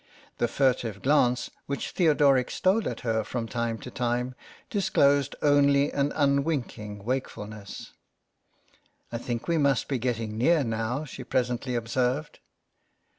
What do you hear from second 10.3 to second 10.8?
near